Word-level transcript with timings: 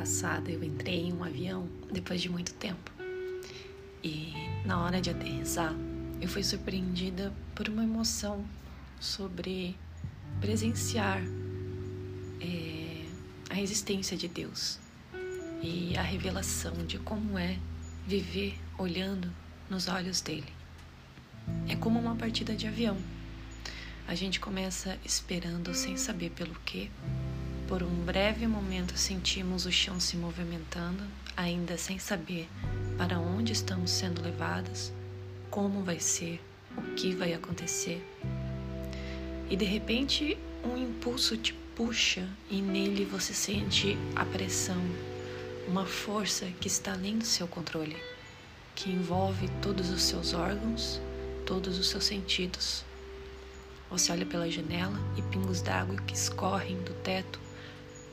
passada 0.00 0.50
eu 0.50 0.64
entrei 0.64 1.08
em 1.08 1.12
um 1.12 1.22
avião 1.22 1.68
depois 1.92 2.22
de 2.22 2.30
muito 2.30 2.54
tempo. 2.54 2.90
E 4.02 4.32
na 4.64 4.82
hora 4.82 4.98
de 4.98 5.10
aterrissar, 5.10 5.74
eu 6.20 6.26
fui 6.26 6.42
surpreendida 6.42 7.30
por 7.54 7.68
uma 7.68 7.84
emoção 7.84 8.42
sobre 8.98 9.76
presenciar 10.40 11.22
é, 12.40 13.04
a 13.50 13.60
existência 13.60 14.16
de 14.16 14.26
Deus 14.26 14.78
e 15.62 15.94
a 15.96 16.02
revelação 16.02 16.72
de 16.86 16.98
como 16.98 17.38
é 17.38 17.58
viver 18.06 18.58
olhando 18.78 19.30
nos 19.68 19.86
olhos 19.88 20.22
dele. 20.22 20.52
É 21.68 21.76
como 21.76 21.98
uma 21.98 22.16
partida 22.16 22.56
de 22.56 22.66
avião. 22.66 22.96
A 24.08 24.14
gente 24.14 24.40
começa 24.40 24.98
esperando 25.04 25.74
sem 25.74 25.98
saber 25.98 26.30
pelo 26.30 26.54
que. 26.64 26.90
Por 27.70 27.84
um 27.84 28.04
breve 28.04 28.48
momento 28.48 28.98
sentimos 28.98 29.64
o 29.64 29.70
chão 29.70 30.00
se 30.00 30.16
movimentando, 30.16 31.04
ainda 31.36 31.78
sem 31.78 32.00
saber 32.00 32.48
para 32.98 33.20
onde 33.20 33.52
estamos 33.52 33.92
sendo 33.92 34.20
levados, 34.20 34.92
como 35.48 35.84
vai 35.84 36.00
ser, 36.00 36.40
o 36.76 36.82
que 36.96 37.14
vai 37.14 37.32
acontecer. 37.32 38.04
E 39.48 39.54
de 39.54 39.64
repente 39.64 40.36
um 40.64 40.76
impulso 40.76 41.36
te 41.36 41.52
puxa 41.76 42.28
e 42.50 42.60
nele 42.60 43.04
você 43.04 43.32
sente 43.32 43.96
a 44.16 44.24
pressão, 44.24 44.82
uma 45.68 45.86
força 45.86 46.46
que 46.60 46.66
está 46.66 46.92
além 46.92 47.18
do 47.18 47.24
seu 47.24 47.46
controle, 47.46 47.96
que 48.74 48.90
envolve 48.90 49.48
todos 49.62 49.90
os 49.90 50.02
seus 50.02 50.34
órgãos, 50.34 51.00
todos 51.46 51.78
os 51.78 51.88
seus 51.88 52.02
sentidos. 52.02 52.84
Você 53.88 54.10
olha 54.10 54.26
pela 54.26 54.50
janela 54.50 54.98
e 55.16 55.22
pingos 55.22 55.62
d'água 55.62 55.94
que 56.02 56.14
escorrem 56.14 56.76
do 56.82 56.94
teto 56.94 57.38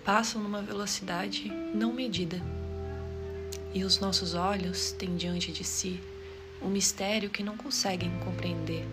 passam 0.08 0.42
numa 0.42 0.62
velocidade 0.62 1.52
não 1.76 1.92
medida. 1.92 2.42
E 3.74 3.84
os 3.84 4.00
nossos 4.00 4.36
olhos 4.36 4.94
têm 4.94 5.18
diante 5.18 5.52
de 5.52 5.66
si 5.66 6.00
um 6.62 6.70
mistério 6.70 7.30
que 7.30 7.44
não 7.44 7.58
conseguem 7.58 8.10
compreender, 8.20 8.88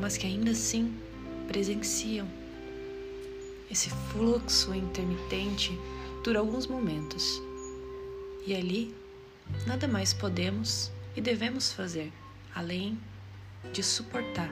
mas 0.00 0.16
que 0.16 0.26
ainda 0.26 0.52
assim 0.52 0.96
presenciam. 1.46 2.26
Esse 3.70 3.90
fluxo 4.10 4.74
intermitente 4.74 5.78
dura 6.24 6.38
alguns 6.38 6.66
momentos. 6.66 7.22
E 8.46 8.54
ali, 8.54 8.94
nada 9.66 9.86
mais 9.86 10.14
podemos 10.14 10.90
e 11.14 11.20
devemos 11.20 11.70
fazer 11.70 12.10
além 12.54 12.98
de 13.74 13.82
suportar. 13.82 14.50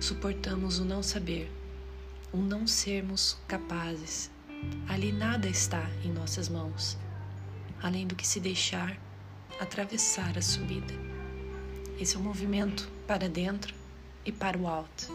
Suportamos 0.00 0.78
o 0.78 0.86
não 0.86 1.02
saber, 1.02 1.52
o 2.32 2.38
não 2.38 2.66
sermos 2.66 3.36
capazes. 3.46 4.32
Ali 4.88 5.12
nada 5.12 5.48
está 5.48 5.88
em 6.04 6.12
nossas 6.12 6.48
mãos, 6.48 6.96
além 7.82 8.06
do 8.06 8.14
que 8.14 8.26
se 8.26 8.40
deixar 8.40 8.96
atravessar 9.60 10.36
a 10.36 10.42
subida. 10.42 10.94
Esse 11.98 12.16
é 12.16 12.18
um 12.18 12.22
movimento 12.22 12.90
para 13.06 13.28
dentro 13.28 13.74
e 14.24 14.32
para 14.32 14.58
o 14.58 14.66
alto. 14.66 15.08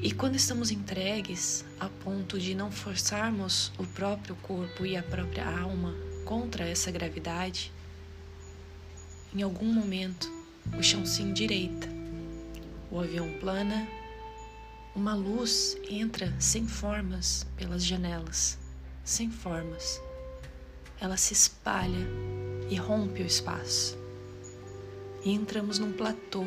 E 0.00 0.12
quando 0.12 0.36
estamos 0.36 0.70
entregues 0.70 1.64
a 1.80 1.88
ponto 1.88 2.38
de 2.38 2.54
não 2.54 2.70
forçarmos 2.70 3.72
o 3.78 3.84
próprio 3.84 4.36
corpo 4.36 4.86
e 4.86 4.96
a 4.96 5.02
própria 5.02 5.44
alma 5.46 5.94
contra 6.24 6.68
essa 6.68 6.90
gravidade, 6.90 7.72
em 9.34 9.42
algum 9.42 9.72
momento 9.72 10.30
o 10.78 10.82
chão 10.82 11.04
se 11.04 11.22
endireita, 11.22 11.88
o 12.90 13.00
avião 13.00 13.28
plana, 13.40 13.88
uma 14.94 15.14
luz 15.14 15.76
entra 15.88 16.34
sem 16.38 16.66
formas 16.66 17.46
pelas 17.56 17.84
janelas, 17.84 18.58
sem 19.04 19.30
formas. 19.30 20.00
Ela 21.00 21.16
se 21.16 21.32
espalha 21.32 22.06
e 22.68 22.76
rompe 22.76 23.22
o 23.22 23.26
espaço. 23.26 23.96
E 25.24 25.30
entramos 25.30 25.78
num 25.78 25.92
platô 25.92 26.44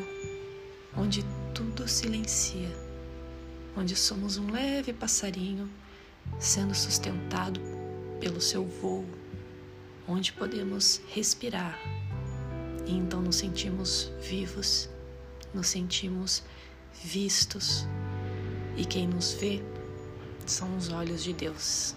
onde 0.96 1.24
tudo 1.54 1.88
silencia, 1.88 2.70
onde 3.76 3.96
somos 3.96 4.36
um 4.36 4.50
leve 4.50 4.92
passarinho 4.92 5.70
sendo 6.38 6.74
sustentado 6.74 7.60
pelo 8.20 8.40
seu 8.40 8.64
voo, 8.64 9.04
onde 10.06 10.32
podemos 10.32 11.00
respirar 11.08 11.78
e 12.86 12.92
então 12.92 13.22
nos 13.22 13.36
sentimos 13.36 14.10
vivos, 14.20 14.88
nos 15.54 15.68
sentimos 15.68 16.42
vistos 17.02 17.86
e 18.76 18.84
quem 18.84 19.06
nos 19.06 19.34
vê 19.34 19.62
são 20.46 20.76
os 20.76 20.90
olhos 20.90 21.22
de 21.22 21.32
Deus. 21.32 21.94